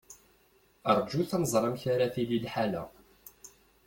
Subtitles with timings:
[0.97, 2.83] Rjut ad nẓer amek ara tili lḥala.